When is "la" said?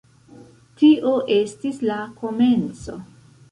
1.91-2.01